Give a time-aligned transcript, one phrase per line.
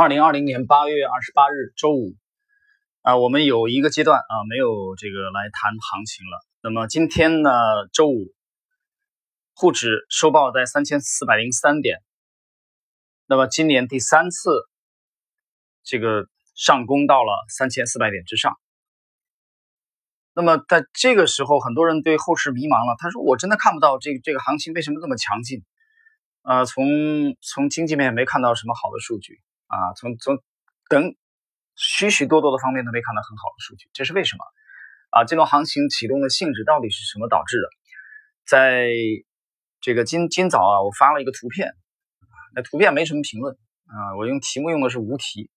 [0.00, 2.14] 二零二零年八月二十八日周五，
[3.02, 6.38] 啊，我们有一个阶段啊没有这个来谈行情了。
[6.62, 7.50] 那么今天呢，
[7.92, 8.32] 周五，
[9.54, 11.98] 沪指收报在三千四百零三点，
[13.26, 14.68] 那么今年第三次
[15.82, 18.56] 这个上攻到了三千四百点之上。
[20.32, 22.94] 那么在这个时候，很多人对后市迷茫了。
[23.00, 25.64] 他说：“我真的看不到这个这个行情为什么这么强劲？
[26.42, 26.86] 呃，从
[27.40, 30.42] 从经济面没看到什么好的数据。”啊，从从
[30.88, 31.14] 等
[31.76, 34.44] 许许多多的方面都没看到很好的数据，这是为什么？
[35.10, 37.68] 啊，这种行情启动的性质到底是什么导致的？
[38.46, 38.88] 在
[39.80, 41.72] 这个今今早啊，我发了一个图片，
[42.54, 43.54] 那图片没什么评论
[43.86, 45.50] 啊，我用题目用的是无题，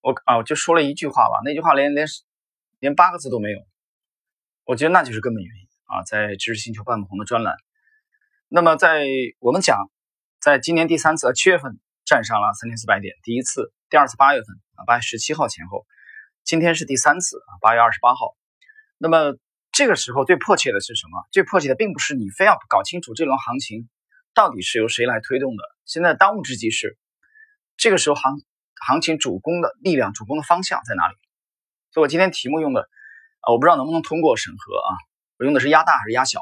[0.00, 2.06] 我啊我就说了一句话吧，那句话连连
[2.78, 3.58] 连八个字都没有，
[4.64, 7.54] 我觉得那就是根本原因啊，在知识星球半亩红的专栏，
[8.48, 9.06] 那么在
[9.38, 9.78] 我们讲，
[10.40, 11.78] 在今年第三次七月份。
[12.04, 15.86] 站上了三千四百点，第一次，第二次八月份啊，八月十七号前后，
[16.44, 18.36] 今天是第三次啊，八月二十八号。
[18.98, 19.36] 那么
[19.72, 21.26] 这个时候最迫切的是什么？
[21.32, 23.88] 最迫切的并不是你非要搞清楚这轮行情
[24.34, 26.98] 到底是由谁来推动的，现在当务之急是
[27.78, 28.34] 这个时候行
[28.86, 31.14] 行情主攻的力量、主攻的方向在哪里？
[31.90, 32.82] 所以我今天题目用的
[33.40, 34.92] 啊，我不知道能不能通过审核啊，
[35.38, 36.40] 我用的是压大还是压小？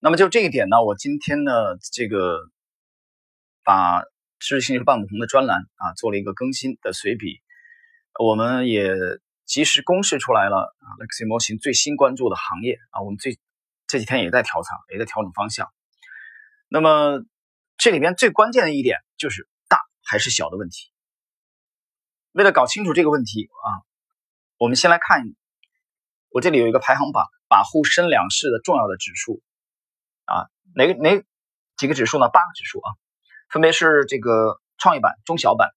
[0.00, 1.52] 那么就这一点呢，我今天呢
[1.92, 2.40] 这个。
[3.64, 4.02] 把
[4.38, 7.40] 知识星球半亩红的专栏啊做了一个更新的随笔，
[8.20, 8.90] 我们也
[9.46, 13.38] 及时公示出来了啊，Lexi 模型最新关注的行业啊，我们最
[13.86, 15.72] 这几天也在调仓，也在调整方向。
[16.68, 17.24] 那么
[17.76, 20.90] 这里边最关键的一点就是大还是小的问题。
[22.32, 23.68] 为了搞清楚这个问题啊，
[24.58, 25.24] 我们先来看，
[26.28, 29.42] 我这里有一个排行榜，把沪深两市的重要的指数
[30.24, 31.24] 啊，哪个哪
[31.76, 32.28] 几个指数呢？
[32.28, 32.92] 八个指数啊。
[33.54, 35.70] 分别是这个创业板、中小板，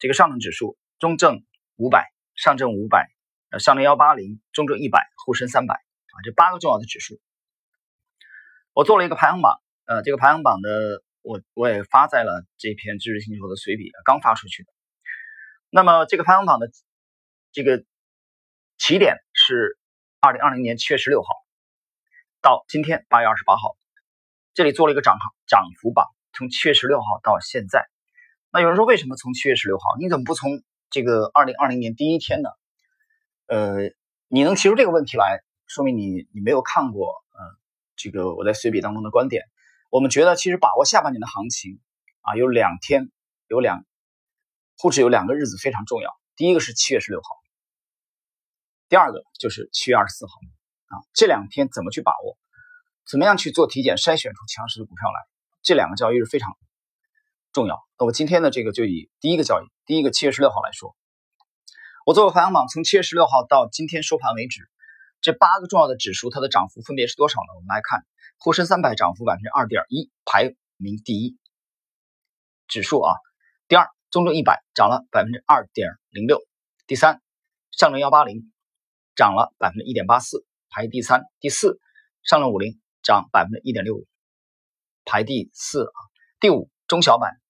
[0.00, 1.44] 这个上证指数、中证
[1.76, 3.08] 五百、上证五百、
[3.50, 7.20] 呃上证幺八零、中证一百、沪深三百啊，这八个重要的指数，
[8.72, 9.62] 我做了一个排行榜。
[9.84, 10.68] 呃，这个排行榜的
[11.22, 14.72] 我我也发在了这篇知识星球的随笔，刚发出去的。
[15.70, 16.68] 那么这个排行榜的
[17.52, 17.84] 这个
[18.76, 19.78] 起点是
[20.18, 21.28] 二零二零年七月十六号，
[22.40, 23.76] 到今天八月二十八号，
[24.52, 26.08] 这里做了一个涨涨幅榜。
[26.36, 27.86] 从七月十六号到现在，
[28.50, 29.84] 那有人说为什么从七月十六号？
[30.00, 32.50] 你怎么不从这个二零二零年第一天呢？
[33.46, 33.92] 呃，
[34.28, 37.40] 你能提出这个问题来，说明你你没有看过呃
[37.96, 39.44] 这个我在随笔当中的观点。
[39.90, 41.80] 我们觉得其实把握下半年的行情
[42.22, 43.10] 啊，有两天
[43.46, 43.84] 有两
[44.76, 46.10] 沪指有两个日子非常重要。
[46.34, 47.26] 第一个是七月十六号，
[48.88, 50.32] 第二个就是七月二十四号
[50.86, 50.98] 啊。
[51.12, 52.36] 这两天怎么去把握？
[53.06, 55.33] 怎么样去做体检，筛选出强势的股票来？
[55.64, 56.56] 这两个交易日非常
[57.52, 57.82] 重要。
[57.98, 60.94] 那我今天的这个就以第一个交易，第一个七月十六号来说，
[62.04, 64.68] 我做个排行榜，从七月十六号到今天收盘为止，
[65.22, 67.54] 这八个重要的指数它的涨幅分别是多少呢？
[67.56, 68.04] 我们来看，
[68.36, 71.38] 沪深三百涨幅百分之二点一，排名第一
[72.68, 73.14] 指数啊。
[73.66, 76.42] 第二，中证一百涨了百分之二点零六。
[76.86, 77.22] 第三，
[77.70, 78.52] 上证幺八零
[79.16, 81.22] 涨了百分之一点八四，排第三。
[81.40, 81.80] 第四，
[82.22, 84.06] 上证五零涨百分之一点六五。
[85.04, 85.98] 排第四啊，
[86.40, 87.40] 第五中小板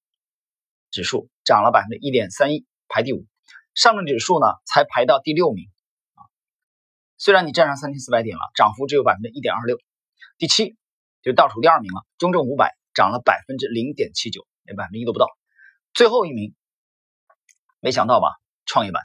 [0.90, 3.26] 指数涨了百分之一点三一，排第五。
[3.74, 5.68] 上证指数呢才排到第六名
[6.14, 6.22] 啊，
[7.16, 9.78] 虽然你站上三千四百点了，涨幅只有百分之一点二六。
[10.38, 10.76] 第七
[11.22, 15.26] 就倒数第二名了，中证五百涨了百分之零点七九，连百分之一都不到。
[15.92, 16.54] 最后一名，
[17.80, 18.28] 没想到吧？
[18.66, 19.02] 创业板。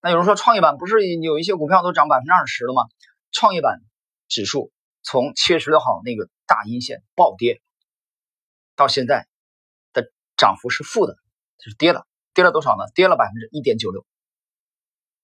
[0.00, 2.82] 那有人说创业板不是有一些股票都涨百分之二十了吗？
[3.30, 3.80] 创业板
[4.26, 4.72] 指数
[5.02, 6.28] 从七月十六号那个。
[6.48, 7.62] 大阴线暴跌，
[8.74, 9.28] 到现在
[9.92, 11.14] 的涨幅是负的，
[11.58, 12.84] 就是跌了，跌了多少呢？
[12.94, 14.04] 跌了百分之一点九六。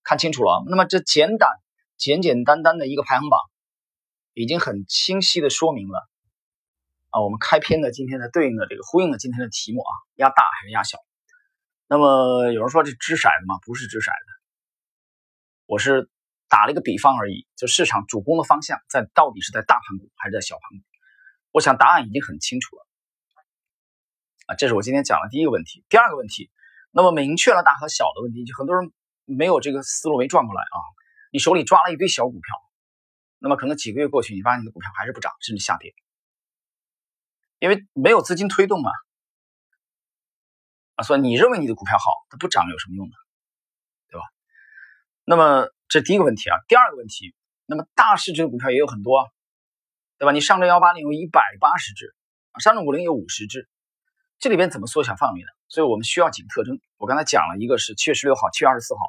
[0.04, 1.50] 看清楚了，那么这简短、
[1.96, 3.40] 简简单单的一个排行榜，
[4.34, 6.06] 已经很清晰的说明了
[7.08, 7.22] 啊。
[7.22, 10.98] 我们开篇的今天的对应的这个呼应的今天的题目啊，压大还是压小？
[11.88, 13.56] 那么有人说这掷骰子吗？
[13.64, 14.10] 不是掷骰子，
[15.64, 16.10] 我是
[16.48, 17.46] 打了一个比方而已。
[17.56, 20.84] 就市场主攻的方向在到底是在大盘股还是在小盘股？
[21.54, 22.84] 我想答案已经很清楚了，
[24.46, 25.84] 啊，这是我今天讲的第一个问题。
[25.88, 26.50] 第二个问题，
[26.90, 28.92] 那么明确了大和小的问题，就很多人
[29.24, 30.78] 没有这个思路没转过来啊。
[31.30, 32.56] 你手里抓了一堆小股票，
[33.38, 35.94] 那么可能几个月过去，你发现你的股票还是不涨，甚至下跌，
[37.60, 38.90] 因为没有资金推动嘛。
[40.96, 43.14] 啊，所以你认为你的股票好，它不涨有什么用呢？
[44.08, 44.26] 对吧？
[45.22, 46.58] 那么这第一个问题啊。
[46.66, 47.32] 第二个问题，
[47.66, 49.32] 那么大市值的股票也有很多。
[50.18, 50.32] 对吧？
[50.32, 52.14] 你上证幺八零有一百八十只，
[52.60, 53.68] 上证五零有五十只，
[54.38, 55.48] 这里边怎么缩小范围呢？
[55.68, 56.78] 所以我们需要几个特征。
[56.98, 59.00] 我刚才讲了一个是七月十六号、七月二十四号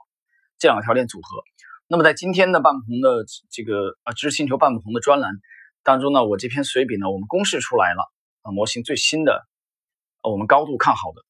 [0.57, 1.43] 这两个条件组合。
[1.87, 5.31] 那么在今天的半不同的这个呃知识星球半不同的专栏
[5.83, 8.11] 当中呢，我这篇随笔呢，我们公示出来了
[8.41, 9.45] 啊模型最新的
[10.23, 11.21] 我们高度看好的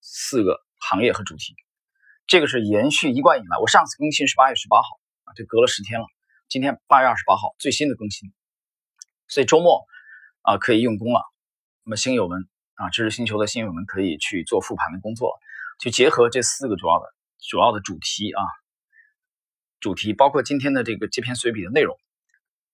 [0.00, 1.54] 四个行业和主题。
[2.26, 4.88] 这个是延续一贯以来，我上次更新是八月十八号
[5.24, 6.06] 啊，这隔了十天了。
[6.48, 8.32] 今天八月二十八号最新的更新，
[9.30, 9.86] 所以周末
[10.42, 11.22] 啊可以用功了。
[11.84, 15.38] 那么新友们啊，知识星球的新友们可以去做复盘的工作，
[15.80, 17.06] 去结合这四个主要的
[17.38, 18.42] 主要的主题啊。
[19.80, 21.96] 主题包括今天的这个这篇随笔的内容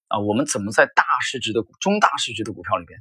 [0.09, 2.99] 啊，我们怎么在大市值的中大市值的股票里边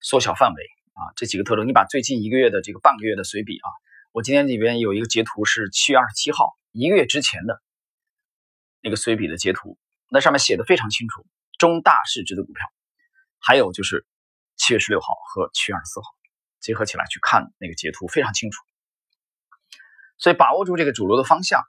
[0.00, 0.62] 缩小范围
[0.92, 1.00] 啊？
[1.16, 3.68] 这几个特征，你把最近一个月的这个半个月的随笔啊，
[4.12, 7.62] 我今天里边有一个截图是七月二十七号一个月之前的
[8.82, 9.78] 那个随笔的截图，
[10.10, 11.24] 那上面写的非常清楚，
[11.58, 12.66] 中大市值的股票，
[13.40, 14.06] 还有就是
[14.56, 16.06] 七月十六号和七月二十四号
[16.60, 18.62] 结合起来去看那个截图非常清楚，
[20.18, 21.62] 所以把握住这个主流的方向。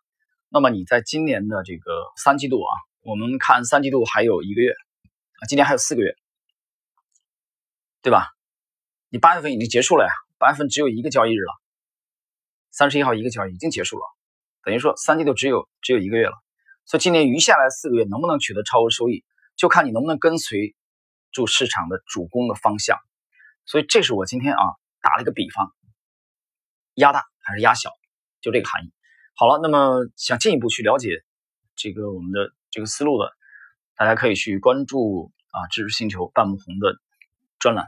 [0.49, 2.71] 那么你在今年的这个三季度啊，
[3.01, 6.15] 我们看三季度还有一个月啊，今年还有四个月，
[8.01, 8.29] 对吧？
[9.09, 11.53] 你八月份已经结束了呀，八月份只有一个交易日了，
[12.71, 14.05] 三十一号一个交易已经结束了，
[14.63, 16.33] 等于说三季度只有只有一个月了。
[16.85, 19.23] 所以今年余下来四个月能不能取得超额收益，
[19.55, 20.75] 就看你能不能跟随
[21.31, 22.97] 住市场的主攻的方向。
[23.65, 24.63] 所以这是我今天啊
[25.01, 25.73] 打了一个比方，
[26.95, 27.91] 压大还是压小，
[28.41, 28.91] 就这个含义。
[29.35, 31.23] 好了，那么想进一步去了解
[31.75, 33.31] 这个我们的这个思路的，
[33.95, 36.97] 大家可以去关注啊知识星球半木红的
[37.59, 37.85] 专栏。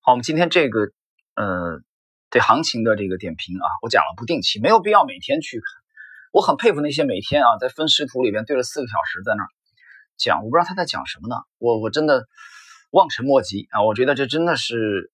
[0.00, 0.80] 好，我们今天这个
[1.34, 1.82] 呃
[2.30, 5.66] 对行情的这个点评啊，我讲了不定期，没有必要每天去看。
[6.32, 9.48] 我很佩服那些每天啊在分时图里边对了四个小时在那儿
[10.16, 11.36] 讲，我不知道他在讲什么呢？
[11.58, 12.26] 我我真的
[12.90, 13.82] 望尘莫及啊！
[13.82, 15.12] 我觉得这真的是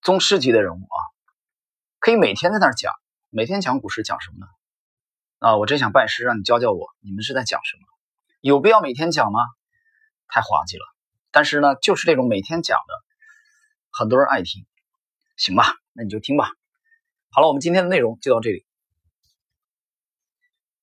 [0.00, 0.98] 宗师级的人物啊，
[1.98, 2.92] 可以每天在那儿讲，
[3.28, 4.46] 每天讲股市讲什么呢？
[5.38, 7.82] 啊，我真想拜师，让你教教我，你们是在讲什么？
[8.40, 9.40] 有必要每天讲吗？
[10.28, 10.84] 太滑稽了。
[11.30, 12.94] 但是呢，就是这种每天讲的，
[13.90, 14.66] 很多人爱听，
[15.36, 15.74] 行吧？
[15.92, 16.50] 那你就听吧。
[17.30, 18.64] 好了，我们今天的内容就到这里。